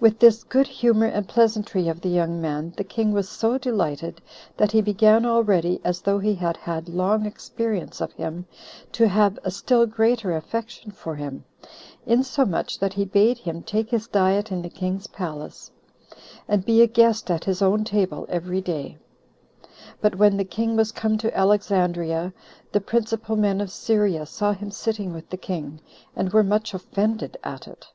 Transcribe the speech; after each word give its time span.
With 0.00 0.20
this 0.20 0.44
good 0.44 0.68
humor 0.68 1.06
and 1.06 1.26
pleasantry 1.26 1.88
of 1.88 2.00
the 2.02 2.08
young 2.08 2.40
man, 2.40 2.72
the 2.76 2.84
king 2.84 3.10
was 3.10 3.28
so 3.28 3.58
delighted, 3.58 4.22
that 4.56 4.70
he 4.70 4.80
began 4.80 5.26
already, 5.26 5.80
as 5.82 6.02
though 6.02 6.20
he 6.20 6.36
had 6.36 6.56
had 6.56 6.88
long 6.88 7.26
experience 7.26 8.00
of 8.00 8.12
him, 8.12 8.46
to 8.92 9.08
have 9.08 9.40
a 9.42 9.50
still 9.50 9.86
greater 9.86 10.36
affection 10.36 10.92
for 10.92 11.16
him, 11.16 11.44
insomuch 12.06 12.78
that 12.78 12.92
he 12.92 13.04
bade 13.04 13.38
him 13.38 13.60
take 13.64 13.90
his 13.90 14.06
diet 14.06 14.52
in 14.52 14.62
the 14.62 14.70
king's 14.70 15.08
palace, 15.08 15.72
and 16.46 16.64
be 16.64 16.80
a 16.80 16.86
guest 16.86 17.28
at 17.28 17.42
his 17.46 17.60
own 17.60 17.82
table 17.82 18.24
every 18.28 18.60
day. 18.60 18.96
But 20.00 20.14
when 20.14 20.36
the 20.36 20.44
king 20.44 20.76
was 20.76 20.92
come 20.92 21.18
to 21.18 21.36
Alexandria, 21.36 22.32
the 22.70 22.80
principal 22.80 23.34
men 23.34 23.60
of 23.60 23.72
Syria 23.72 24.26
saw 24.26 24.52
him 24.52 24.70
sitting 24.70 25.12
with 25.12 25.28
the 25.30 25.36
king, 25.36 25.80
and 26.14 26.32
were 26.32 26.44
much 26.44 26.72
offended 26.72 27.36
at 27.42 27.66
it. 27.66 27.88